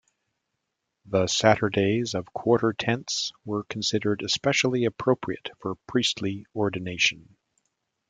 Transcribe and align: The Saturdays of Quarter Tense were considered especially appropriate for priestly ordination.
The 1.05 1.27
Saturdays 1.27 2.15
of 2.15 2.33
Quarter 2.33 2.73
Tense 2.73 3.31
were 3.45 3.65
considered 3.65 4.23
especially 4.23 4.85
appropriate 4.85 5.51
for 5.59 5.75
priestly 5.87 6.47
ordination. 6.55 7.37